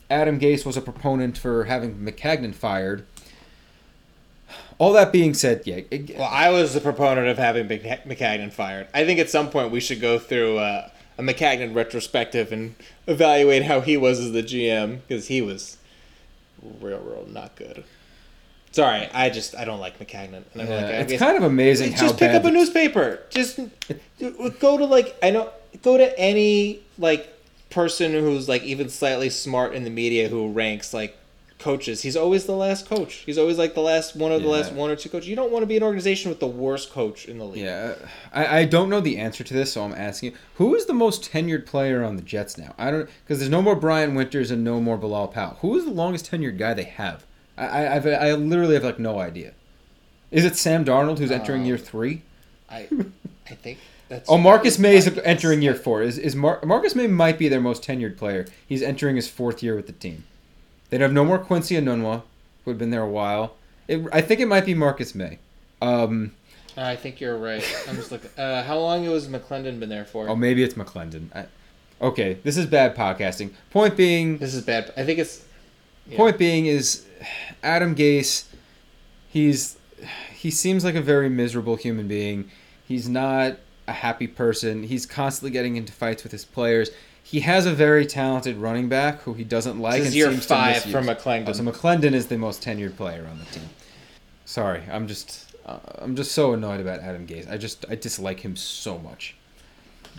[0.09, 3.05] Adam Gase was a proponent for having Maccagnan fired.
[4.77, 8.51] All that being said, yeah, it- Well, I was the proponent of having Mc- Maccagnan
[8.53, 8.87] fired.
[8.93, 12.75] I think at some point we should go through uh, a Maccagnan retrospective and
[13.07, 15.76] evaluate how he was as the GM because he was
[16.81, 17.83] real, real not good.
[18.71, 20.43] Sorry, I just I don't like Maccagnan.
[20.53, 22.43] And I don't yeah, like, I it's guess- kind of amazing how just pick up
[22.45, 23.21] a newspaper.
[23.29, 23.59] Just
[24.59, 25.49] go to like I know
[25.81, 27.33] go to any like
[27.69, 31.17] person who's like even slightly smart in the media who ranks like
[31.59, 32.03] coaches.
[32.03, 33.23] He's always the last coach.
[33.25, 34.53] He's always like the last one of the Yeah.
[34.53, 35.27] last one or two coaches.
[35.27, 37.63] You don't want to be an organization with the worst coach in the league.
[37.63, 37.95] Yeah,
[38.31, 40.37] I, I don't know the answer to this, so I'm asking you.
[40.55, 42.75] Who is the most tenured player on the Jets now?
[42.77, 45.57] I don't because there's no more Brian Winters and no more Bilal Powell.
[45.61, 47.25] Who is the longest tenured guy they have?
[47.57, 49.53] I I, I've, I literally have like no idea.
[50.29, 52.21] Is it Sam Darnold who's entering Um, year three?
[52.69, 52.87] I
[53.49, 56.03] I think that's Oh, Marcus Maye is entering year four.
[56.03, 58.45] Is is Mar- Marcus Maye might be their most tenured player.
[58.67, 60.25] He's entering his fourth year with the team.
[60.89, 62.23] They'd have no more Quincy Enunwa,
[62.63, 63.55] who had been there a while.
[63.87, 65.39] It, I think it might be Marcus Maye.
[65.81, 66.33] Um,
[66.75, 67.63] I think you're right.
[67.87, 68.29] I'm just looking.
[68.37, 70.29] Uh, how long has McLendon been there for?
[70.29, 71.27] oh, maybe it's McLendon.
[71.35, 71.45] I,
[72.05, 73.51] okay, this is bad podcasting.
[73.71, 74.93] Point being, This is bad.
[74.95, 75.43] I think it's.
[76.07, 76.17] yeah.
[76.17, 77.05] Point being is
[77.63, 78.45] Adam Gase.
[79.29, 79.77] He's
[80.33, 82.49] he seems like a very miserable human being.
[82.87, 84.83] He's not a happy person.
[84.83, 86.91] He's constantly getting into fights with his players.
[87.29, 89.95] He has a very talented running back who he doesn't like.
[89.99, 91.49] This is and year seems to five from McLendon.
[91.49, 93.67] Oh, so McLendon is the most tenured player on the team.
[94.45, 97.51] Sorry, I'm just uh, I'm just so annoyed about Adam Gase.
[97.51, 99.35] I just I dislike him so much.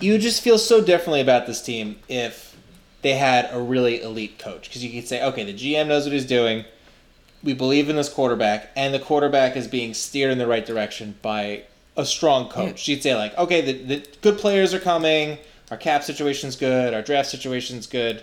[0.01, 2.57] you just feel so differently about this team if
[3.01, 6.13] they had a really elite coach because you could say okay the gm knows what
[6.13, 6.65] he's doing
[7.43, 11.15] we believe in this quarterback and the quarterback is being steered in the right direction
[11.23, 11.63] by
[11.97, 15.39] a strong coach you'd say like okay the, the good players are coming
[15.71, 18.23] our cap situation's good our draft situation's good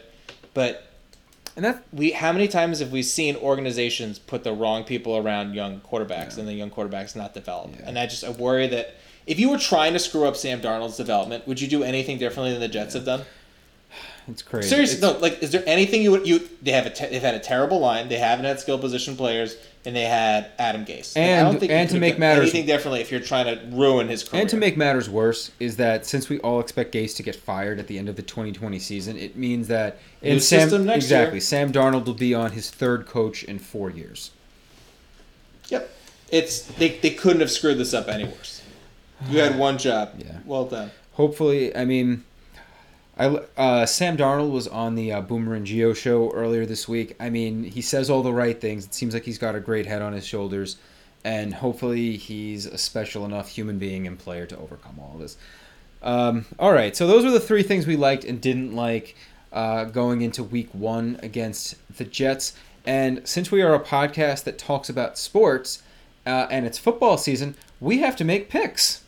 [0.54, 0.88] but
[1.56, 5.54] And that we how many times have we seen organizations put the wrong people around
[5.54, 7.72] young quarterbacks and the young quarterbacks not develop?
[7.80, 7.88] Yeah.
[7.88, 10.98] And I just I worry that if you were trying to screw up Sam Darnold's
[10.98, 13.22] development, would you do anything differently than the Jets have done?
[14.28, 14.68] it's crazy.
[14.70, 15.20] Seriously, It's- no.
[15.20, 16.48] Like, is there anything you would you?
[16.62, 18.10] They have a te- they've had a terrible line.
[18.10, 19.56] They haven't had skill position players,
[19.86, 21.16] and they had Adam Gase.
[21.16, 24.42] And- and to make matters- anything differently if you're trying to ruin his career.
[24.42, 27.80] And to make matters worse is that since we all expect Gase to get fired
[27.80, 31.36] at the end of the 2020 season, it means that New in Sam next exactly
[31.36, 31.42] year.
[31.42, 34.32] Sam Darnold will be on his third coach in four years.
[35.70, 35.90] Yep.
[36.32, 38.62] It's they, they couldn't have screwed this up any worse.
[39.30, 40.14] You had one job.
[40.18, 40.40] Yeah.
[40.46, 40.92] Well done.
[41.14, 42.24] Hopefully, I mean,
[43.18, 43.26] I
[43.58, 47.16] uh, Sam Darnold was on the uh, Boomer and Gio show earlier this week.
[47.20, 48.86] I mean, he says all the right things.
[48.86, 50.78] It seems like he's got a great head on his shoulders,
[51.24, 55.38] and hopefully, he's a special enough human being and player to overcome all of this.
[56.04, 59.16] Um, all right, so those were the three things we liked and didn't like
[59.54, 62.54] uh, going into Week One against the Jets.
[62.86, 65.82] And since we are a podcast that talks about sports
[66.26, 69.04] uh, and it's football season, we have to make picks.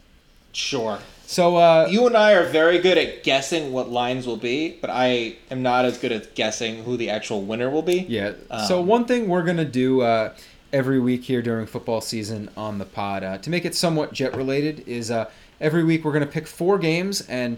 [0.51, 0.99] Sure.
[1.27, 4.89] So uh, You and I are very good at guessing what lines will be, but
[4.89, 8.05] I am not as good at guessing who the actual winner will be.
[8.07, 8.31] Yeah.
[8.65, 10.33] so Um, one thing we're gonna do uh,
[10.71, 14.37] every week here during football season on the pod uh, to make it somewhat jet
[14.37, 17.57] related is uh, every week we're gonna pick four games and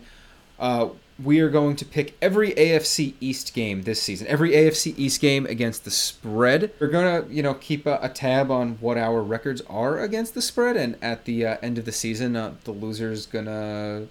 [0.59, 0.89] uh,
[1.23, 4.27] we are going to pick every AFC East game this season.
[4.27, 6.71] Every AFC East game against the spread.
[6.79, 10.41] We're gonna you know keep a, a tab on what our records are against the
[10.41, 14.07] spread, and at the uh, end of the season, uh, the loser's gonna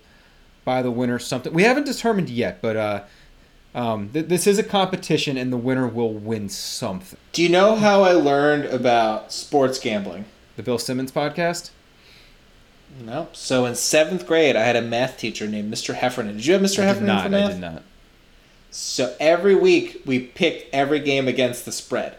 [0.64, 1.53] buy the winner something.
[1.53, 2.77] We haven't determined yet, but.
[2.77, 3.05] Uh,
[3.75, 7.18] um, th- this is a competition, and the winner will win something.
[7.33, 10.25] Do you know how I learned about sports gambling?
[10.57, 11.71] The Bill Simmons podcast.
[13.05, 13.29] No.
[13.33, 15.94] So in seventh grade, I had a math teacher named Mr.
[15.94, 16.37] Heffernan.
[16.37, 16.79] Did you have Mr.
[16.81, 17.31] I did Heffernan not.
[17.31, 17.83] for I did not.
[18.70, 22.16] So every week we picked every game against the spread.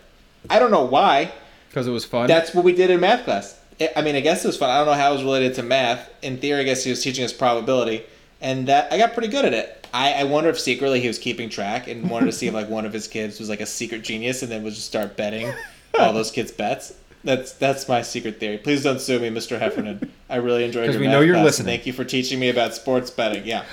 [0.49, 1.31] I don't know why.
[1.69, 2.27] Because it was fun.
[2.27, 3.59] That's what we did in math class.
[3.79, 4.69] I- I mean, I guess it was fun.
[4.69, 6.09] I don't know how it was related to math.
[6.21, 8.03] In theory, I guess he was teaching us probability,
[8.41, 9.87] and that I got pretty good at it.
[9.93, 12.69] I, I wonder if secretly he was keeping track and wanted to see if like
[12.69, 15.51] one of his kids was like a secret genius, and then would just start betting
[15.99, 16.93] all those kids' bets.
[17.23, 18.57] That's that's my secret theory.
[18.57, 19.59] Please don't sue me, Mr.
[19.59, 20.11] Heffernan.
[20.29, 21.67] I really enjoyed 'Cause your we math know you're class, listening.
[21.67, 23.45] Thank you for teaching me about sports betting.
[23.45, 23.63] Yeah.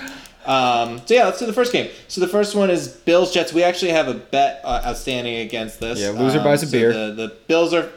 [0.45, 1.89] Um, so yeah, let's do the first game.
[2.07, 3.51] So the first one is Bills Jets.
[3.53, 5.99] We actually have a bet uh, outstanding against this.
[5.99, 6.93] Yeah, loser Um, buys a so beer.
[6.93, 7.89] The, the Bills are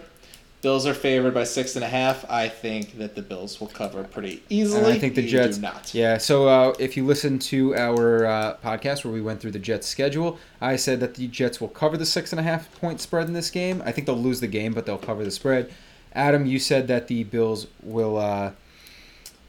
[0.63, 2.29] Bills are favored by six and a half.
[2.31, 4.79] I think that the Bills will cover pretty easily.
[4.79, 5.57] And I think the Jets.
[5.57, 5.95] do not.
[5.95, 6.19] Yeah.
[6.19, 9.87] So uh, if you listen to our uh, podcast where we went through the Jets'
[9.87, 13.27] schedule, I said that the Jets will cover the six and a half point spread
[13.27, 13.83] in this game.
[13.87, 15.73] I think they'll lose the game, but they'll cover the spread.
[16.13, 18.53] Adam, you said that the Bills will uh,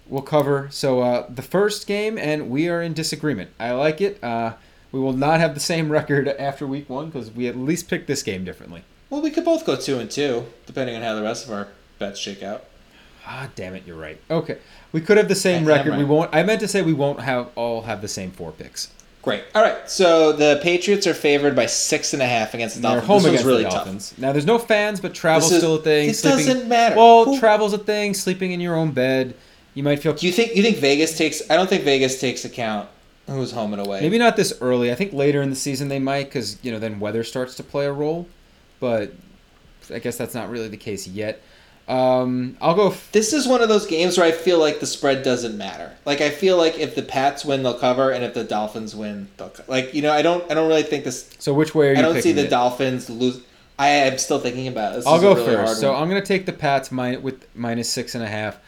[0.08, 0.69] will cover.
[0.71, 3.50] So uh, the first game, and we are in disagreement.
[3.60, 4.24] I like it.
[4.24, 4.54] Uh,
[4.93, 8.08] we will not have the same record after week one because we at least picked
[8.08, 8.84] this game differently.
[9.12, 11.67] Well, we could both go two and two, depending on how the rest of our
[12.00, 12.65] bets shake out.
[13.28, 14.17] Ah, damn it, you're right.
[14.32, 14.58] Okay,
[14.93, 15.97] we could have the same I record.
[15.97, 16.34] We won't.
[16.34, 18.89] I meant to say we won't have all have the same four picks.
[19.21, 19.43] Great.
[19.54, 19.88] All right.
[19.88, 23.08] So the Patriots are favored by six and a half against the They're Dolphins.
[23.08, 24.17] home this against really the tough.
[24.17, 26.10] Now, there's no fans, but travel's is- still a thing.
[26.10, 26.95] it doesn't matter.
[26.95, 28.15] Well, Who- travel's a thing.
[28.15, 29.36] Sleeping in your own bed,
[29.76, 31.43] you might feel Do you think you think Vegas takes?
[31.52, 32.89] I don't think Vegas takes account
[33.28, 34.02] who's home and away.
[34.02, 34.91] maybe not this early.
[34.91, 37.63] I think later in the season they might, because you know then weather starts to
[37.63, 38.26] play a role.
[38.81, 39.13] But
[39.93, 41.41] I guess that's not really the case yet.
[41.87, 42.87] Um, I'll go.
[42.91, 45.91] F- This is one of those games where I feel like the spread doesn't matter.
[46.05, 49.27] Like I feel like if the Pats win, they'll cover, and if the Dolphins win,
[49.37, 51.29] they'll co- like you know I don't I don't really think this.
[51.39, 52.49] so which way are you I don't see the it?
[52.49, 53.41] Dolphins lose.
[53.79, 54.97] I am still thinking about it.
[54.97, 55.79] This I'll go really first.
[55.79, 56.03] So one.
[56.03, 58.59] I'm going to take the Pats min- with minus six and a half.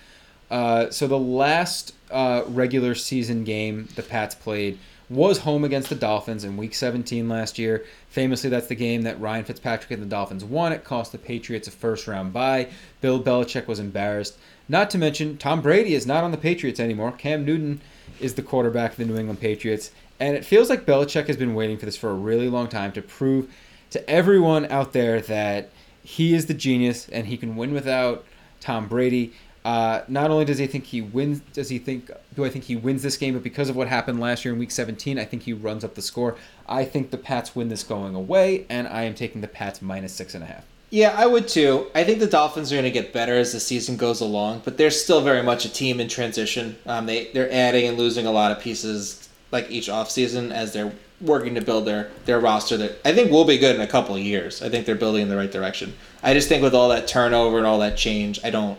[0.49, 4.79] Uh, so the last uh, regular season game the Pats played
[5.13, 7.85] was home against the Dolphins in Week 17 last year.
[8.09, 10.71] Famously, that's the game that Ryan Fitzpatrick and the Dolphins won.
[10.71, 12.69] It cost the Patriots a first round bye.
[13.01, 14.37] Bill Belichick was embarrassed.
[14.69, 17.11] Not to mention, Tom Brady is not on the Patriots anymore.
[17.11, 17.81] Cam Newton
[18.19, 19.91] is the quarterback of the New England Patriots.
[20.19, 22.91] And it feels like Belichick has been waiting for this for a really long time
[22.93, 23.53] to prove
[23.89, 25.69] to everyone out there that
[26.03, 28.25] he is the genius and he can win without
[28.59, 29.33] Tom Brady.
[29.65, 32.75] Uh, not only does he think he wins, does he think do I think he
[32.75, 35.43] wins this game, but because of what happened last year in Week 17, I think
[35.43, 36.35] he runs up the score.
[36.67, 40.13] I think the Pats win this going away, and I am taking the Pats minus
[40.13, 40.65] six and a half.
[40.89, 41.87] Yeah, I would too.
[41.95, 44.77] I think the Dolphins are going to get better as the season goes along, but
[44.77, 46.77] they're still very much a team in transition.
[46.85, 50.91] Um, they they're adding and losing a lot of pieces like each offseason as they're
[51.19, 54.13] working to build their their roster that I think will be good in a couple
[54.13, 54.61] of years.
[54.61, 55.93] I think they're building in the right direction.
[56.21, 58.77] I just think with all that turnover and all that change, I don't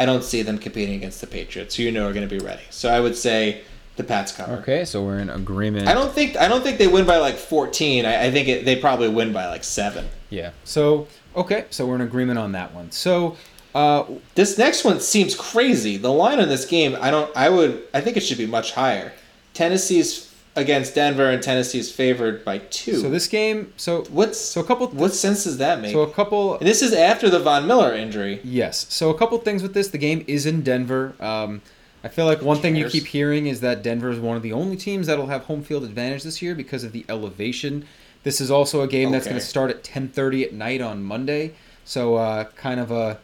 [0.00, 2.42] I don't see them competing against the Patriots, who you know are going to be
[2.44, 2.62] ready.
[2.70, 3.60] So I would say
[3.96, 4.54] the Pats cover.
[4.54, 5.86] Okay, so we're in agreement.
[5.86, 8.06] I don't think I don't think they win by like 14.
[8.06, 10.08] I, I think it, they probably win by like seven.
[10.30, 10.52] Yeah.
[10.64, 12.90] So okay, so we're in agreement on that one.
[12.90, 13.36] So
[13.74, 15.96] uh, This next one seems crazy.
[15.96, 17.34] The line on this game, I don't.
[17.36, 17.86] I would.
[17.92, 19.12] I think it should be much higher.
[19.52, 22.96] Tennessee's against Denver, and Tennessee's favored by two.
[22.96, 24.88] so this game, so what's so a couple.
[24.88, 25.92] what sense does that make?
[25.92, 26.56] So a couple.
[26.58, 28.40] and this is after the Von Miller injury.
[28.42, 28.86] Yes.
[28.88, 29.88] So a couple things with this.
[29.88, 31.14] The game is in Denver.
[31.20, 31.62] Um,
[32.02, 34.52] I feel like one thing you keep hearing is that Denver is one of the
[34.52, 37.86] only teams that'll have home field advantage this year because of the elevation.
[38.22, 41.54] This is also a game that's going to start at 10:30 at night on Monday.
[41.84, 43.18] So uh, kind of a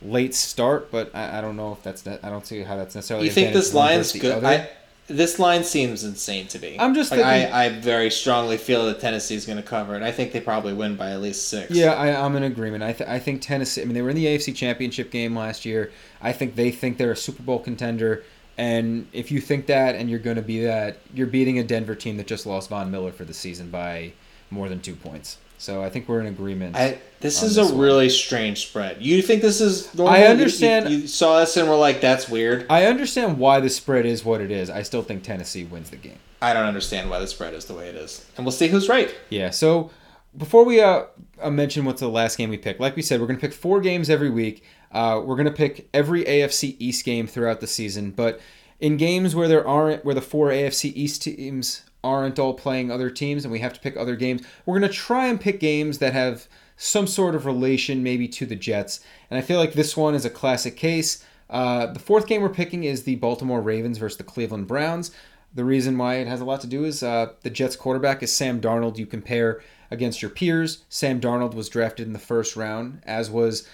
[0.00, 2.06] late start, but I, I don't know if that's.
[2.06, 3.26] I don't see how that's necessarily.
[3.26, 4.36] You think this one line's good?
[4.36, 4.46] other.
[4.46, 4.68] I,
[5.16, 6.76] this line seems insane to me.
[6.78, 10.02] I'm just like thinking- I, I very strongly feel that Tennessee's going to cover it.
[10.02, 11.70] I think they probably win by at least six.
[11.70, 12.82] Yeah, I, I'm in agreement.
[12.82, 13.82] I, th- I think Tennessee.
[13.82, 15.90] I mean, they were in the AFC Championship game last year.
[16.20, 18.24] I think they think they're a Super Bowl contender.
[18.58, 21.94] And if you think that, and you're going to be that, you're beating a Denver
[21.94, 24.12] team that just lost Von Miller for the season by
[24.50, 25.38] more than two points.
[25.62, 26.74] So I think we're in agreement.
[26.74, 27.80] I, this is this a one.
[27.80, 29.00] really strange spread.
[29.00, 30.12] You think this is normal?
[30.12, 33.70] I understand- You, you saw this and were like, "That's weird." I understand why the
[33.70, 34.68] spread is what it is.
[34.70, 36.18] I still think Tennessee wins the game.
[36.40, 38.88] I don't understand why the spread is the way it is, and we'll see who's
[38.88, 39.14] right.
[39.30, 39.50] Yeah.
[39.50, 39.92] So
[40.36, 41.04] before we uh,
[41.40, 43.54] uh, mention what's the last game we picked, like we said, we're going to pick
[43.54, 44.64] four games every week.
[44.90, 48.40] Uh, we're going to pick every AFC East game throughout the season, but
[48.80, 53.10] in games where there aren't, where the four AFC East teams aren't all playing other
[53.10, 55.98] teams, and we have to pick other games, we're going to try and pick games
[55.98, 59.00] that have some sort of relation, maybe to the Jets.
[59.30, 61.24] And I feel like this one is a classic case.
[61.48, 65.12] Uh, the fourth game we're picking is the Baltimore Ravens versus the Cleveland Browns.
[65.54, 68.32] The reason why it has a lot to do is uh, the Jets quarterback is
[68.32, 68.96] Sam Darnold.
[68.96, 69.60] You compare
[69.90, 70.84] against your peers.
[70.88, 73.68] Sam Darnold was drafted in the first round, as was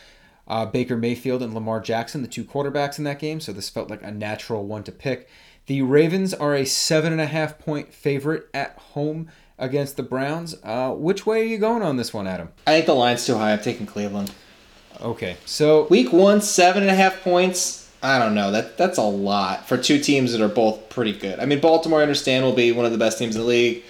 [0.48, 3.40] uh, Baker Mayfield and Lamar Jackson, the two quarterbacks in that game.
[3.40, 5.28] So this felt like a natural one to pick.
[5.68, 9.28] The Ravens are a seven and a half point favorite at home
[9.58, 10.56] against the Browns.
[10.64, 12.48] Uh, which way are you going on this one, Adam?
[12.66, 13.52] I think the line's too high.
[13.52, 14.32] I'm taking Cleveland.
[15.02, 17.92] Okay, so Week one, seven and a half points.
[18.02, 18.50] I don't know.
[18.50, 21.38] That that's a lot for two teams that are both pretty good.
[21.38, 23.82] I mean, Baltimore, I understand, will be one of the best teams in the league.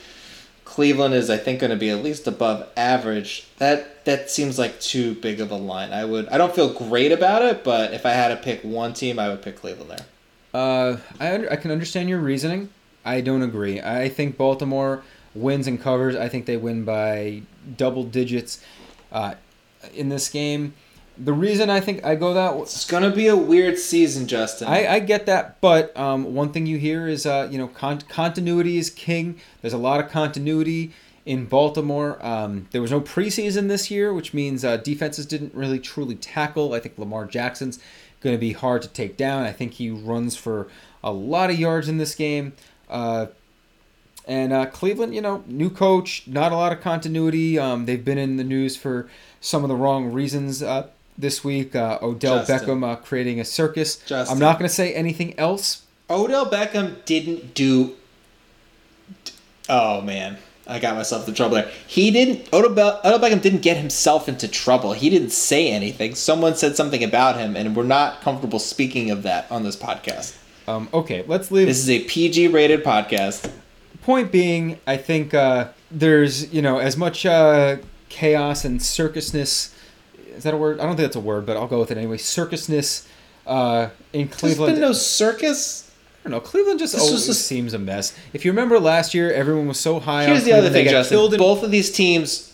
[0.64, 3.46] Cleveland is, I think, going to be at least above average.
[3.58, 5.92] That that seems like too big of a line.
[5.92, 6.28] I would.
[6.28, 9.28] I don't feel great about it, but if I had to pick one team, I
[9.28, 10.06] would pick Cleveland there.
[10.54, 12.70] Uh, I under, I can understand your reasoning.
[13.04, 13.80] I don't agree.
[13.80, 15.02] I think Baltimore
[15.34, 16.16] wins and covers.
[16.16, 17.42] I think they win by
[17.76, 18.62] double digits
[19.12, 19.34] uh,
[19.94, 20.74] in this game.
[21.16, 24.28] The reason I think I go that w- It's going to be a weird season,
[24.28, 24.68] Justin.
[24.68, 28.02] I, I get that, but um, one thing you hear is uh, you know con-
[28.02, 29.40] continuity is king.
[29.60, 30.92] There's a lot of continuity
[31.26, 32.24] in Baltimore.
[32.24, 36.72] Um, there was no preseason this year, which means uh, defenses didn't really truly tackle.
[36.72, 37.80] I think Lamar Jackson's
[38.20, 39.44] going to be hard to take down.
[39.44, 40.68] I think he runs for
[41.02, 42.52] a lot of yards in this game.
[42.88, 43.26] Uh,
[44.26, 47.58] and uh, Cleveland, you know, new coach, not a lot of continuity.
[47.58, 49.08] Um, they've been in the news for
[49.40, 51.74] some of the wrong reasons uh, this week.
[51.74, 52.58] Uh, Odell Justin.
[52.58, 53.96] Beckham uh, creating a circus.
[53.96, 54.34] Justin.
[54.34, 55.84] I'm not going to say anything else.
[56.10, 57.94] Odell Beckham didn't do.
[59.68, 61.70] Oh man, I got myself in trouble there.
[61.86, 62.52] He didn't.
[62.52, 64.92] Odell, Be- Odell Beckham didn't get himself into trouble.
[64.92, 66.14] He didn't say anything.
[66.14, 70.36] Someone said something about him, and we're not comfortable speaking of that on this podcast.
[70.66, 71.66] Um, okay, let's leave.
[71.66, 73.50] This is a PG-rated podcast.
[74.02, 77.78] Point being, I think uh, there's you know as much uh,
[78.10, 79.74] chaos and circusness.
[80.36, 80.80] Is that a word?
[80.80, 82.18] I don't think that's a word, but I'll go with it anyway.
[82.18, 83.08] Circusness
[83.46, 84.74] uh, in There's Cleveland.
[84.74, 85.87] been no circus.
[86.24, 86.40] I don't know.
[86.40, 88.12] Cleveland just This always just- seems a mess.
[88.32, 90.24] If you remember last year, everyone was so high.
[90.26, 91.32] Here's on the other Cleveland, they thing, Justin.
[91.34, 92.52] in- Both of these teams,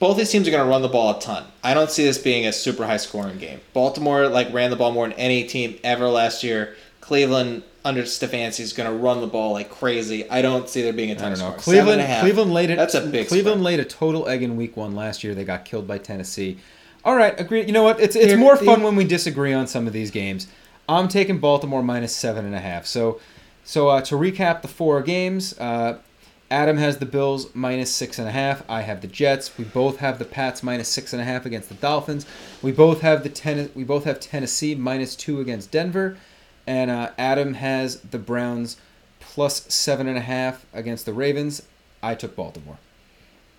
[0.00, 1.44] both these teams are going to run the ball a ton.
[1.62, 3.60] I don't see this being a super high scoring game.
[3.72, 6.74] Baltimore like ran the ball more than any team ever last year.
[7.00, 10.28] Cleveland under Stefanski is going to run the ball like crazy.
[10.30, 11.58] I don't see there being a ton I of scoring.
[11.58, 12.20] Cleveland, and a half.
[12.22, 12.76] Cleveland laid it.
[12.78, 13.64] That's a big Cleveland spread.
[13.64, 15.34] laid a total egg in week one last year.
[15.34, 16.56] They got killed by Tennessee.
[17.04, 17.62] All right, agree.
[17.66, 18.00] You know what?
[18.00, 20.46] It's it's Here- more fun when we disagree on some of these games.
[20.88, 22.86] I'm taking Baltimore minus seven and a half.
[22.86, 23.20] So,
[23.64, 25.98] so uh, to recap the four games, uh,
[26.50, 28.62] Adam has the Bills minus six and a half.
[28.68, 29.56] I have the Jets.
[29.56, 32.26] We both have the Pats minus six and a half against the Dolphins.
[32.62, 36.18] We both have the ten- We both have Tennessee minus two against Denver,
[36.66, 38.76] and uh, Adam has the Browns
[39.20, 41.62] plus seven and a half against the Ravens.
[42.02, 42.78] I took Baltimore.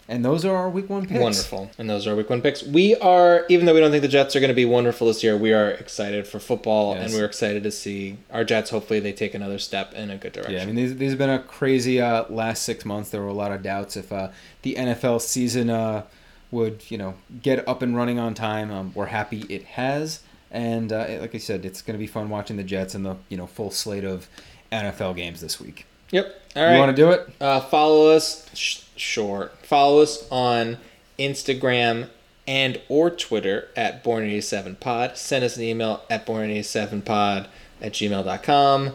[0.08, 1.20] And those are our week one picks.
[1.20, 1.72] Wonderful.
[1.80, 2.62] And those are our week one picks.
[2.62, 5.24] We are, even though we don't think the Jets are going to be wonderful this
[5.24, 7.06] year, we are excited for football Yes.
[7.06, 8.70] and we're excited to see our Jets.
[8.70, 10.54] Hopefully, they take another step in a good direction.
[10.54, 13.10] Yeah, I mean these, these have been a crazy uh, last six months.
[13.10, 14.30] There were a lot of doubts if uh,
[14.62, 16.04] the NFL season uh,
[16.52, 18.70] would you know get up and running on time.
[18.72, 22.30] Um, we're happy it has, And uh, like I said, it's going to be fun
[22.30, 24.28] watching the Jets and the you know full slate of
[24.72, 25.88] NFL games this week.
[26.16, 26.42] Yep.
[26.56, 26.74] All right.
[26.74, 27.30] You want to do it?
[27.42, 28.50] Uh, follow us.
[28.54, 29.52] Sh- sure.
[29.64, 30.78] Follow us on
[31.20, 32.08] Instagram
[32.48, 35.18] and or Twitter at Born87Pod.
[35.18, 37.48] Send us an email at Born87Pod
[37.82, 38.94] at gmail.com.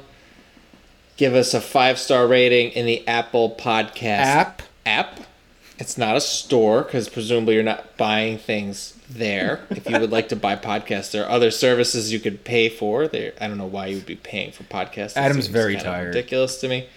[1.19, 4.63] Give us a five star rating in the Apple Podcast App.
[4.87, 5.21] app.
[5.79, 9.67] It's not a store because presumably you're not buying things there.
[9.71, 13.07] if you would like to buy podcasts, there are other services you could pay for.
[13.07, 15.17] There, I don't know why you would be paying for podcasts.
[15.17, 16.09] Adam's very tired.
[16.09, 16.89] Ridiculous to me.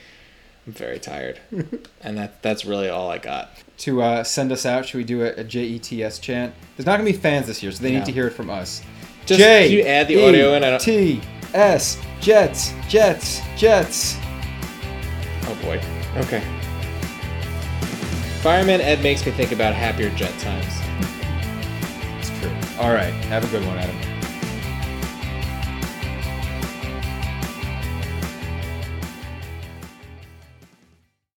[0.66, 1.39] I'm very tired,
[2.01, 3.49] and that that's really all I got.
[3.80, 6.53] To uh, send us out, should we do a, a JETS chant?
[6.78, 7.99] There's not going to be fans this year, so they No.
[7.99, 8.82] need to hear it from us.
[9.26, 10.64] Just can you add the audio in?
[10.64, 10.80] I don't.
[10.82, 11.22] T
[11.53, 14.18] S Jets Jets Jets.
[15.45, 15.82] Oh boy.
[16.18, 16.41] Okay.
[18.41, 20.66] Fireman Ed makes me think about happier jet times.
[22.20, 22.51] It's true.
[22.80, 23.14] All right.
[23.26, 23.95] Have a good one, Adam.